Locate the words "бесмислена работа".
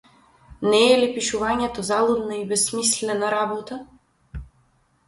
2.55-3.81